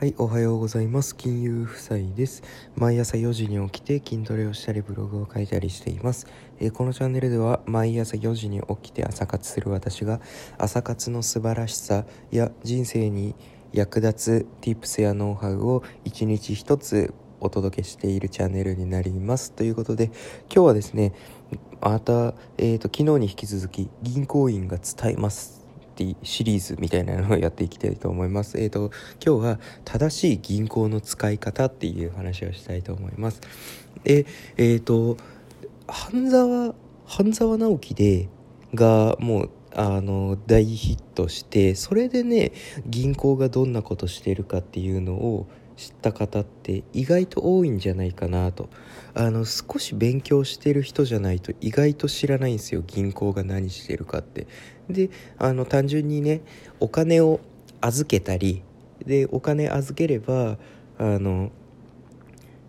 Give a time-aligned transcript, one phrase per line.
[0.00, 1.16] はい、おはようございます。
[1.16, 2.44] 金融夫妻です。
[2.76, 6.28] 毎朝4時に起きて筋トレをしたりブログを書いたりしています。
[6.60, 10.20] えーこのチャンネルでは毎朝4時に起きて朝活する私が
[10.56, 13.34] 朝活の素晴らしさや人生に
[13.72, 19.50] 役立つ Tips やノウハウを一日一つお届けしているチャンネルになります。
[19.50, 20.12] ということで
[20.54, 21.12] 今日はですね、
[21.80, 25.57] また、えーと昨日に引き続き銀行員が伝えます。
[25.98, 28.56] ティシリーズみたいなのをやっていきたいと思います。
[28.60, 28.92] えっ、と
[29.24, 33.40] 今日は正しい銀行の使い方っていう話をしたいと思います。
[34.04, 34.24] で
[34.56, 35.16] えっ、と
[35.88, 38.28] 半沢半沢直樹で
[38.74, 42.52] がもうあの大ヒットしてそれでね
[42.86, 48.68] 銀行がどんなことしてるかっていうのを知った方って意外と多いんじゃないかなと。
[49.14, 52.82] あの少し勉強してる人じゃないと意外と知らないんですよ。
[52.84, 54.48] 銀行が何してるかって。
[54.90, 56.40] であの単純にね
[56.80, 57.38] お金を
[57.80, 58.62] 預けたり
[59.06, 60.58] でお金預ければ
[60.98, 61.52] あの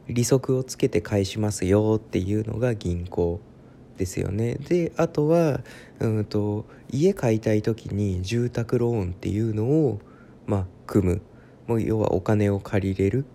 [0.07, 3.39] 利息をつけて返しますよっていうのが銀行
[3.97, 4.55] ですよね。
[4.55, 5.61] であとは
[5.99, 9.99] うんと家買いたい時に住宅ローンっていうのを
[10.45, 11.21] まあ組む。
[11.69, 13.25] もう要はお金を借りれる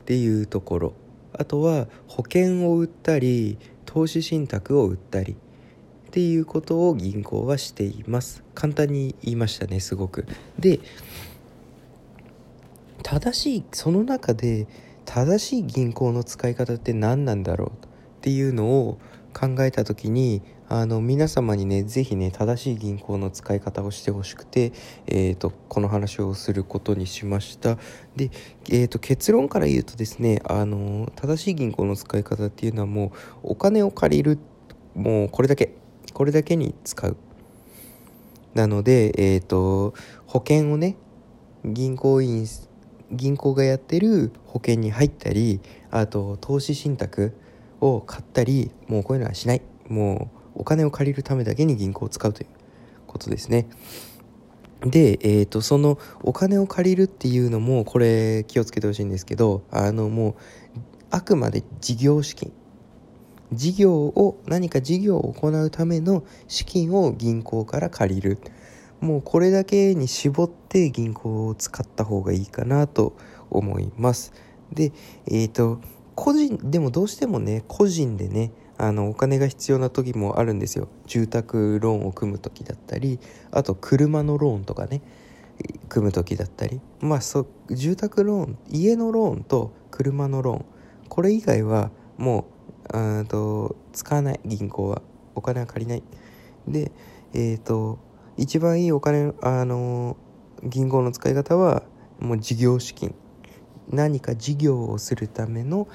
[0.00, 0.92] っていうところ。
[1.34, 5.34] あとは保険を売ったり投資信託を売ったり。
[5.34, 5.36] っ
[6.10, 8.42] ていうことを銀行はしています。
[8.54, 10.26] 簡単に言いましたねすごく。
[10.58, 10.80] で
[13.02, 14.66] 正しいその中で
[15.04, 17.72] 正しい銀行の使い方って何なんだろうっ
[18.22, 18.98] ていうのを
[19.38, 24.72] 考えた時にあの皆様にね是非ね正しい銀行の使い方をしてほしくて、
[25.06, 27.76] えー、とこの話をすることにしました。
[28.16, 28.30] で、
[28.70, 34.38] えー、と結論から言うとですねあの正しい銀行の使い方っていうのはもうお金を借りる
[34.94, 35.74] もうこれだけ
[36.12, 37.16] これだけに使う。
[38.54, 39.94] なので、えー、と
[40.26, 40.96] 保険をね
[41.64, 42.46] 銀行員
[43.12, 47.36] 銀行がやってる保険に入ったりあと投資信託
[47.80, 49.62] を買ったりもうこういうのはしない。
[49.88, 52.48] もうお金を借りるためだけに銀行を使うという
[53.06, 53.68] ことですね。
[54.82, 60.34] で、えー、とそのお金を借りるっていうのもこれ気をつけてほしいんですけどあのもう
[61.10, 62.52] あくまで事業資金。
[63.52, 68.38] 事業を何か事業を行うための資金を銀行から借りる。
[69.00, 73.16] もうこれだけに絞って銀行を使った方がいいかなと
[73.50, 74.32] 思います。
[74.72, 74.92] で
[75.26, 75.80] えっ、と
[76.14, 80.88] 個人でもどうしてもね個人でねあのお金が必要な時もあるんですよ。
[81.06, 83.20] 住宅ローンを組む時だったり
[83.50, 85.02] あと車のローンとかね
[85.88, 86.80] 組む時だったり。
[87.00, 90.64] まあそ住宅ローン家のローンと車のローン。
[91.08, 92.46] これ以外はも
[92.92, 94.40] ううんと使わない。
[94.44, 95.02] 銀行は。
[95.36, 96.02] お金は借りない。
[96.66, 96.92] で
[97.32, 97.98] えっ、と
[98.36, 100.16] 一番いいお金あの
[100.62, 101.82] 銀行の使い方は
[102.20, 103.14] もう事業資金。
[103.90, 105.88] 何か事業をするための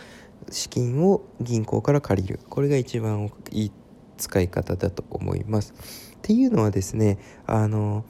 [0.49, 2.39] 資金を銀行から借りる。
[2.49, 3.71] これが一番いい
[4.17, 5.73] 使い方だと思います。
[6.17, 8.03] っていうのはですねあの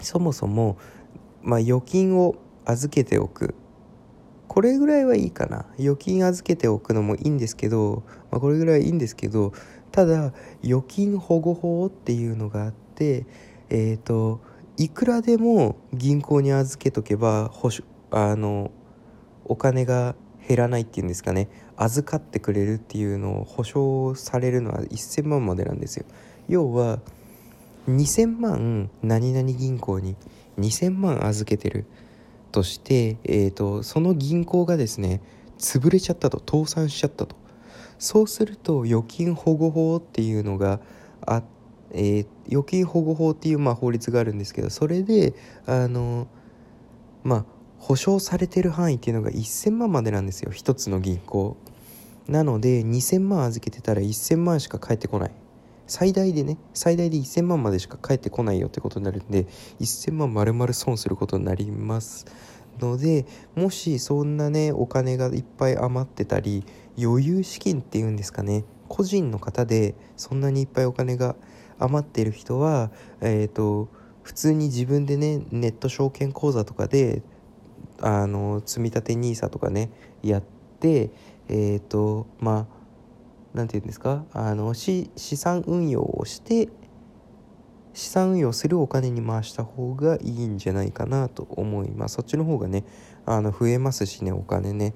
[0.00, 0.78] そもそも、
[1.42, 3.54] まあ、預金を預けておく。
[4.46, 5.66] これぐらいはいいかな。
[5.78, 9.52] 預金預けておくのもいいんですけど、まあ、これぐらいはいいんですけど
[9.92, 10.32] ただ
[10.64, 13.26] 預金保護法っていうのがあって
[13.70, 14.40] えっ、と
[14.76, 18.70] いくらでも銀行に預けとけば保証あの
[19.48, 20.14] お金が
[20.46, 21.48] 減らないっていうんですかね。
[21.76, 26.06] 預かってくれるっていうのを保証されるのは1000万までなんですよ。
[26.48, 27.00] 要は
[27.88, 30.16] 2000万何々銀行に
[30.58, 31.86] 2000万預けてる
[32.52, 35.20] として、えー、とその銀行がですね
[35.58, 37.36] 潰れちゃったと倒産しちゃったと。
[37.98, 40.80] そうすると預金保護法っていうのが
[41.26, 41.42] あ
[41.90, 45.34] えー預金保護法っていうまあ法律があるんですけどそれで
[45.66, 46.26] あの
[47.22, 47.44] まあ
[47.78, 50.50] 保証されてる範囲っていうのが1000万までなんですよ。
[50.50, 51.56] 一つの銀行。
[52.28, 55.30] なので2000万預けてたら1000万しか返ってこない。
[55.86, 59.46] 最大でね最大で1000万までしか返ってこないよってことになるんで
[59.80, 62.26] 1000万丸々損することになります。
[62.78, 63.26] ので
[63.56, 66.64] もしそんなねお金がいっぱい余ってたり
[67.00, 68.64] 余裕資金っていうんですかね。
[68.88, 71.36] 個人の方でそんなにいっぱいお金が
[71.78, 72.90] 余ってる人は
[73.20, 73.88] えっ、と
[74.22, 77.22] 普通に自分でねネット証券口座とかで
[78.00, 79.90] あの積み立て NISA とかね
[80.22, 80.42] やっ
[80.80, 81.10] て
[81.48, 84.24] えっ、とまあなんて言うんですか？
[84.32, 86.68] あの資産運用をして
[87.94, 92.16] 資産運用するお金に回した方がいいんじゃないかなと思います。
[92.16, 92.84] そっちの方がね
[93.26, 94.94] あの増えますしねお金ね。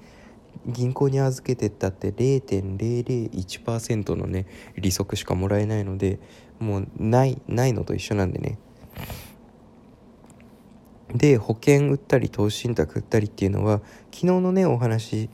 [0.66, 4.46] 銀行に預けてったって0.001%のね
[4.76, 6.20] 利息しかもらえないので
[6.60, 8.58] もうないないのと一緒なんでね。
[11.14, 13.80] で保険売ったり投資信託売ったりっていうのは
[14.12, 15.28] 昨日のねお話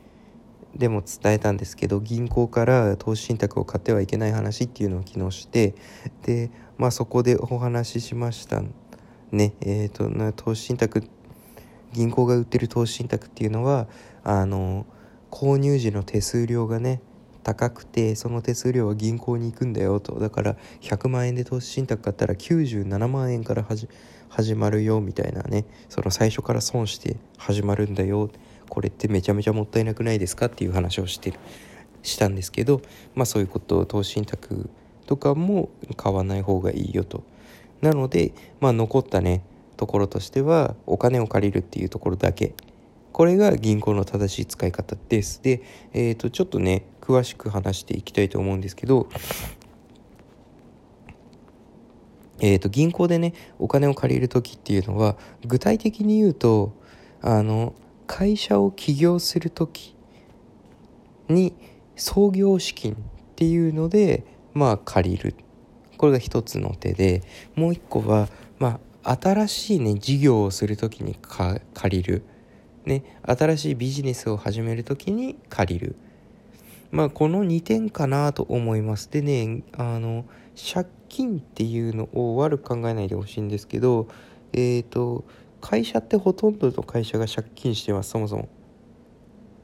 [0.74, 5.74] でも伝えたんですけど銀行から投資信託を買ってはいけない話っていうのを昨日して
[6.22, 8.62] でまあそこでお話ししました
[9.30, 9.54] ね。
[9.60, 11.02] えっ、ー、と投資信託
[11.92, 13.88] 銀行が売ってる投資信託っていうのは
[14.22, 14.86] あの
[15.30, 17.00] 購入時の手数料がね
[17.42, 20.18] 高くてその手数料は銀行に行くんだよと。
[20.18, 23.64] だから100万円で投資信託買ったら97万円から
[24.28, 25.64] 始まるよみたいなね。
[25.88, 28.30] その最初から損して始まるんだよ。
[28.68, 31.38] これってめちゃめちゃもったいなくないですかっていう話をしてる
[32.02, 32.82] したんですけど
[33.14, 34.70] まあそういうことを投資信託
[35.06, 37.22] とかも買わない方がいいよと。
[37.80, 39.42] なのでまあ残ったね
[39.76, 42.54] ところとしてはお金を借りるっていうところだけ。
[43.12, 45.42] これが銀行の正しい使い方です。
[45.42, 45.62] で、
[45.92, 49.08] えー、とちょっとね詳しく話していきたいと思うんですけど
[52.40, 55.16] えー、と銀行でねお金を借りる時っていうのは
[55.46, 56.72] 具体的に言うと
[57.22, 57.74] あの
[58.06, 59.96] 会社を起業する時
[61.28, 61.54] に
[61.96, 62.96] 創業資金っ
[63.34, 64.24] ていうので
[64.54, 65.34] まあ借りる。
[65.96, 67.22] これが一つの手で
[67.56, 68.28] もう一個は
[68.60, 71.16] まあ新しいね事業をする時に
[71.74, 72.22] 借りる。
[72.84, 75.96] ね新しいビジネスを始める時に借りる。
[76.90, 79.10] まあこの2点かなと思います。
[79.10, 80.24] でねあの
[80.56, 84.08] 借金っていうのを悪く考えないでほしいんですけど
[84.52, 85.24] えっ、ー、と
[85.60, 88.48] 会社ってほとんどの会社が借金してますそもそも。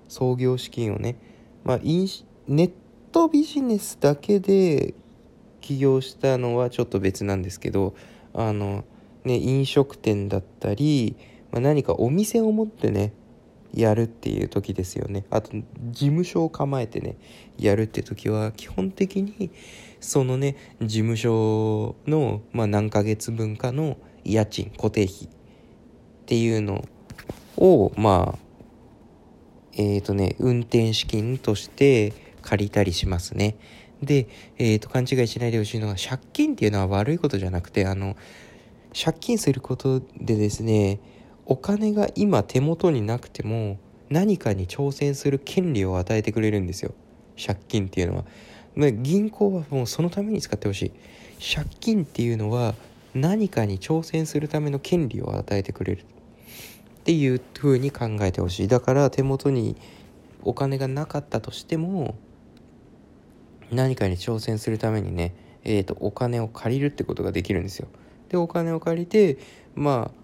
[0.08, 1.16] 創業資金をね。
[1.64, 2.72] まあネッ
[3.10, 4.94] トビジネスだけで
[5.60, 7.94] 起業したのはちょっと別なんですけど
[8.34, 8.84] あの
[9.24, 11.16] ね飲食店だったり、
[11.50, 13.14] まあ、何かお店を持ってね
[13.74, 15.24] やるっていう時ですよね。
[15.30, 17.16] あと事務所を構えてね
[17.58, 19.50] やるって時は基本的に
[20.00, 25.28] そのね事務所の、まあ、何ヶ月分かの家賃固定費っ
[26.26, 26.84] ていうの
[27.56, 28.38] をまあ
[29.72, 32.12] えっ、ー、とね運転資金として
[32.42, 33.56] 借りたりしますね。
[34.02, 34.28] で、
[34.58, 38.16] えーと、と勘違いしないでほしいのが借金っていうのは悪いことじゃなくてあの
[38.94, 41.00] 借金することでですね
[41.46, 43.78] お金が今手元になくても
[44.10, 46.94] 何かに挑戦する権利を与えてくれるんですよ。
[47.36, 48.24] 借金っていうのは。
[49.02, 50.92] 銀行はもうそのために使ってほしい。
[51.54, 52.74] 借金っていうのは
[53.14, 56.02] 何かに挑戦するための権利を与えてくれる。
[56.02, 56.04] っ
[57.04, 58.68] ていう風に考えてほしい。
[58.68, 59.76] だから手元に
[60.42, 62.14] お金がなかったとしても
[63.70, 67.88] 何かに挑戦するためにね、えーと、お金を借りるってことができるんですよ。
[68.28, 69.38] でお金を借りて
[69.74, 70.23] まあ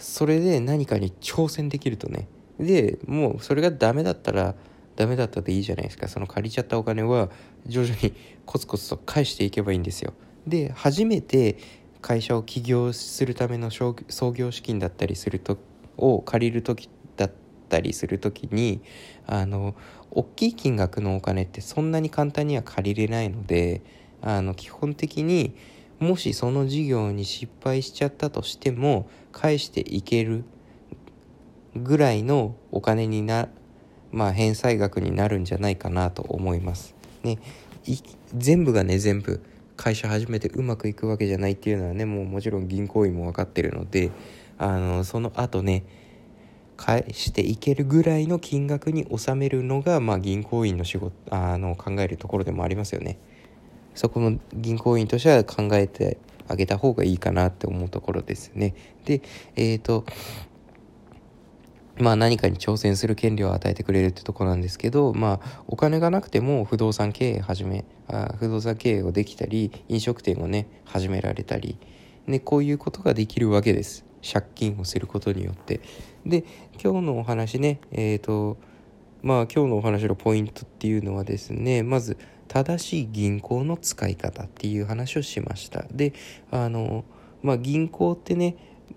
[0.00, 2.26] それで何かに挑戦できるとね。
[2.58, 4.54] でもうそれがダメだったら
[4.96, 6.08] ダメだったでいいじゃないですか。
[6.08, 7.30] その借りちゃったお金は
[7.66, 8.12] 徐々に
[8.44, 10.12] コツコツと返していけばいいんですよ。
[10.46, 11.56] で初めて
[12.00, 13.94] 会社を起業するための創
[14.32, 15.58] 業資金だったりすると
[15.96, 17.32] を借りる時だっ
[17.68, 18.80] たりする時に
[19.26, 19.74] あの
[20.10, 23.82] 大きい金額のお金ってそんなに簡単には借りれないので
[24.22, 25.54] あの基本的に
[26.00, 30.44] もしその事業に失敗しちゃったとしても返していける
[31.76, 33.48] ぐらいのお金にな
[34.10, 36.94] まあ返済額になるんじゃないかなと思います。
[37.22, 37.38] ね、
[38.36, 39.42] 全部がね全部
[39.76, 44.10] 会社始めてうまくいくわけじゃないっていうのはねもうもちろん銀行員も分かってるので
[44.58, 45.84] あのその後ね
[46.76, 53.18] 返していけるぐらいの金額に収めるのが、まあ、銀行員の仕事あの考えるところでもありますよね。
[53.94, 56.18] そこの銀行員としては考えて
[56.48, 58.74] あげた方がいいかなって思うところですね。
[59.04, 59.22] で、
[59.56, 60.04] えっ、ー、と、
[61.98, 71.78] まあ何かに挑戦する権利を与えてくれるってとこなんですけど、まあお金がなくても不動産経営始め、あ不動産経営をできたり、飲食店をね、始められたり、
[72.26, 74.04] ね、こういうことができるわけです。
[74.22, 75.80] 借金をすることによって。
[76.26, 76.44] で、
[76.82, 78.56] 今日のお話ね、えっ、ー、と、
[79.22, 82.16] まあ今日のお話のポイントっていうのはですね、まず、
[82.50, 85.84] 正しい銀行の使い方っていう話をしました。
[85.92, 86.12] で
[86.50, 87.04] あの
[87.42, 88.56] まあ銀行ってね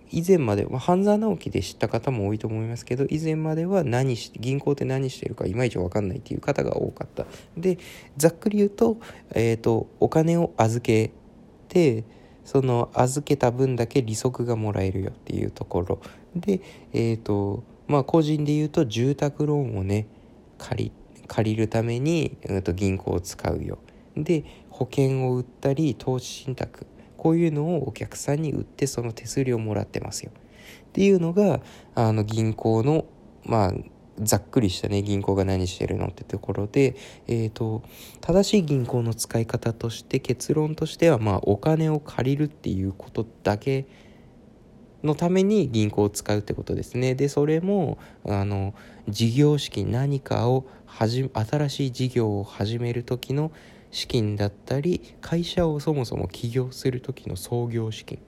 [0.09, 7.27] 以前まで、まあ、半沢直樹で知った方も多いと思いますけど以前までは何し銀行って何してるかいまいち分かんないっていう方が多かった。
[7.55, 7.77] で
[8.17, 8.97] ざっくり言うと,、
[9.35, 11.11] えーと、お金を預け
[11.67, 12.05] て
[12.45, 16.01] その預けた分だけ利息がもらえるよっていうところ。
[16.35, 16.59] で
[16.91, 20.07] えっ、ー、とまあ個人で言うと住宅ローンをね
[20.57, 20.91] 借り
[21.27, 23.79] 借りるために、うん、と銀行を使うよ。
[24.15, 26.85] で保険を売ったり投資信託
[27.17, 30.31] こういうのをお客さんに売ってその手数料をもらってますよ。
[30.31, 31.61] っていうのが
[31.95, 33.05] あの銀行の
[33.45, 33.73] まあ
[34.19, 36.95] ざっくりしたね銀行が何してるのってところで、
[37.27, 37.81] えーと、
[38.21, 43.87] 正しい銀行の使い方として結論としてはまあお金を借りるっていうことだけ
[45.03, 48.73] のために銀行を使うってことですねでそれもあの
[49.09, 53.51] 事業資金何かをはじ新しい事業を始める時の
[53.91, 58.21] 資金だったり会社をそもそも起業する時の創業資金っ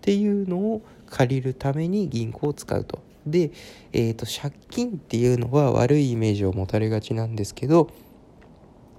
[0.00, 2.98] ていうのを借りるために銀行を使うと。
[3.26, 3.52] で、
[3.92, 7.88] えーと、借金っていうのは悪いイメージを持たれがちなんですけど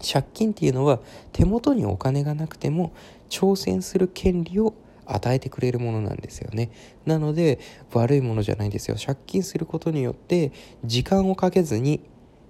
[0.01, 0.99] 借金っていうのは
[1.31, 2.91] 手元にお金がなくても
[3.29, 4.73] 挑戦する権利を
[5.05, 6.71] 与えてくれるものなんですよね。
[7.05, 7.59] なので
[7.93, 8.97] 悪いものじゃないんですよ。
[8.97, 10.51] 借金することによって
[10.83, 12.01] 時間をかけずに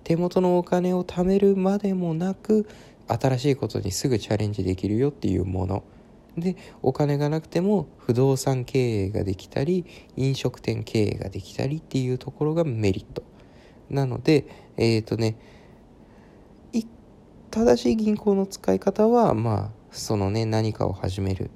[0.04, 2.68] 手元のお金を貯めるまでもなく
[3.08, 5.84] 新しいことにすぐチャレンジできるよっていうもの。
[6.38, 9.86] でお金がなくても不動産経営ができたり
[10.18, 13.24] 飲食店経営ができたりっていうところがメリット。
[13.90, 14.46] なので
[14.78, 15.38] えっ、ー、とね
[17.56, 21.52] 正しい銀行の使い方はまあそのね何かを始める。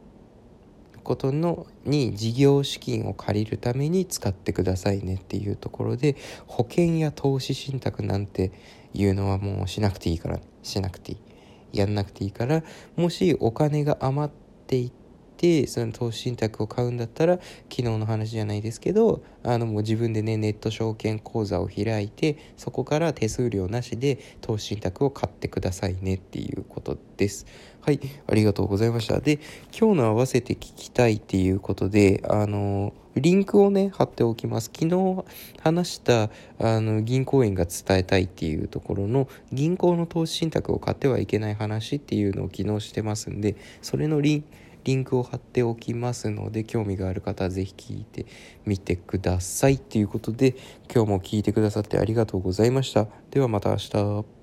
[1.09, 8.51] ことのに事業資金を借りるために使ってくださいねっていうところで保険や投資信託なんて
[8.93, 11.17] いうのはもうしなくていいからしなくてい
[11.73, 12.61] いやんなくていいから
[12.95, 14.31] もしお金が余っ
[14.67, 14.91] ていっ
[15.35, 17.39] てその投資信託を買うんだったら
[17.71, 27.47] 昨日の話じゃないですけどあのもう自分でねネット証券口座を開いてそこから手数料なしで投資信託を買ってくださいねっていうことです。
[27.89, 29.19] はい、ありがとうございました。
[29.19, 29.39] で、
[29.75, 34.69] 今日の合わせて聞きたいっていうことで、あの、リンクをね、貼っておきます。
[34.71, 35.25] 昨日
[35.59, 36.29] 話した
[36.59, 44.47] あの銀行員が伝えたいっていうところの銀行の投資信託を買ってはいけない話っていうのを昨日してますんで、それのリンク
[44.83, 48.25] リンクを貼っておきますので興味がある方は是非聞いて
[48.65, 50.55] みてくださいということで
[50.89, 54.38] 今日も聞いてくださってありがとうございましたではまた明日